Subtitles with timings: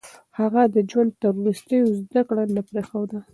[0.39, 3.19] هغه د ژوند تر وروستيو زده کړه نه پرېښوده.